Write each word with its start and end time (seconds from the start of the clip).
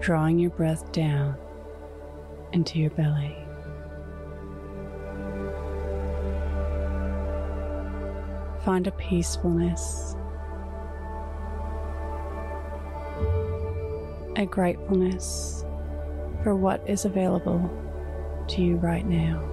Drawing 0.00 0.38
your 0.38 0.50
breath 0.50 0.90
down 0.92 1.36
into 2.52 2.78
your 2.78 2.90
belly. 2.90 3.36
Find 8.64 8.86
a 8.86 8.92
peacefulness, 8.92 10.16
a 14.36 14.46
gratefulness 14.46 15.64
for 16.42 16.56
what 16.56 16.82
is 16.88 17.04
available 17.04 17.70
to 18.48 18.62
you 18.62 18.76
right 18.76 19.06
now. 19.06 19.46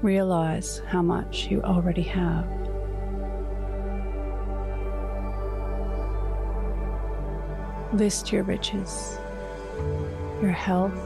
Realize 0.00 0.80
how 0.88 1.02
much 1.02 1.48
you 1.48 1.62
already 1.62 2.02
have. 2.02 2.61
List 7.92 8.32
your 8.32 8.42
riches, 8.42 9.18
your 10.40 10.50
health, 10.50 10.96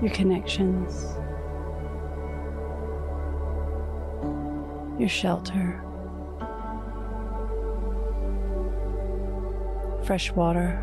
your 0.00 0.10
connections, 0.12 1.16
your 4.98 5.08
shelter, 5.08 5.82
fresh 10.04 10.30
water, 10.32 10.80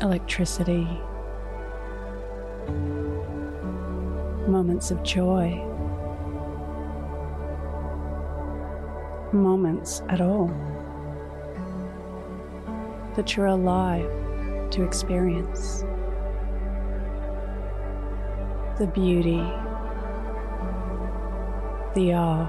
electricity 0.00 0.86
moments 4.48 4.90
of 4.90 5.02
joy, 5.02 5.62
moments 9.32 10.02
at 10.08 10.20
all 10.20 10.48
that 13.16 13.36
you're 13.36 13.46
alive 13.46 14.10
to 14.70 14.84
experience. 14.84 15.84
The 18.78 18.86
beauty, 18.86 19.42
the 21.94 22.14
awe 22.14 22.48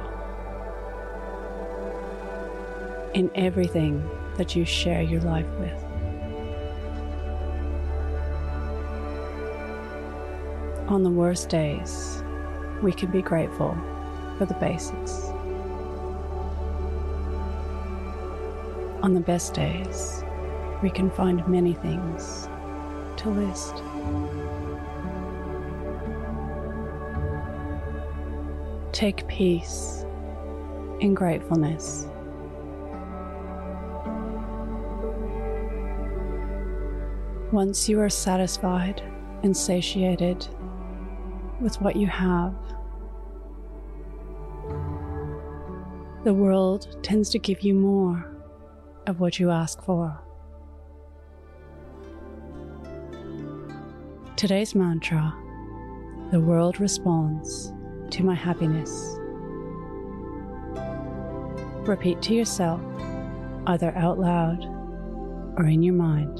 in 3.13 3.31
everything 3.33 4.07
that 4.35 4.55
you 4.55 4.65
share 4.65 5.01
your 5.01 5.21
life 5.21 5.47
with. 5.59 5.83
On 10.89 11.03
the 11.03 11.09
worst 11.09 11.49
days, 11.49 12.23
we 12.81 12.91
can 12.91 13.09
be 13.09 13.21
grateful 13.21 13.77
for 14.37 14.45
the 14.45 14.53
basics. 14.55 15.31
On 19.07 19.13
the 19.13 19.21
best 19.21 19.53
days, 19.53 20.21
we 20.83 20.89
can 20.89 21.09
find 21.09 21.47
many 21.47 21.73
things 21.75 22.49
to 23.15 23.29
list. 23.29 23.81
Take 28.91 29.25
peace 29.29 30.03
in 30.99 31.13
gratefulness. 31.13 32.07
Once 37.53 37.87
you 37.87 38.01
are 38.01 38.09
satisfied 38.09 39.01
and 39.41 39.55
satiated 39.55 40.45
with 41.61 41.79
what 41.79 41.95
you 41.95 42.07
have. 42.07 42.53
The 46.25 46.33
world 46.33 47.01
tends 47.03 47.29
to 47.29 47.39
give 47.39 47.61
you 47.61 47.73
more 47.73 48.36
of 49.07 49.19
what 49.19 49.39
you 49.39 49.49
ask 49.49 49.81
for. 49.81 50.19
Today's 54.35 54.75
mantra 54.75 55.33
the 56.31 56.41
world 56.41 56.81
responds 56.81 57.71
to 58.11 58.21
my 58.21 58.35
happiness. 58.35 59.17
Repeat 61.87 62.21
to 62.23 62.33
yourself, 62.33 62.81
either 63.67 63.95
out 63.95 64.19
loud 64.19 64.65
or 65.57 65.67
in 65.67 65.81
your 65.81 65.93
mind. 65.93 66.37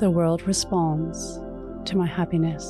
The 0.00 0.10
world 0.10 0.42
responds 0.48 1.38
to 1.84 1.96
my 1.96 2.06
happiness. 2.06 2.64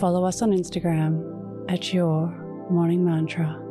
Follow 0.00 0.24
us 0.24 0.42
on 0.42 0.50
Instagram 0.50 1.64
at 1.70 1.92
Your 1.94 2.26
Morning 2.70 3.04
Mantra. 3.04 3.69